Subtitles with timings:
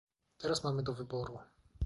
[0.37, 1.39] Teraz mamy do wyboru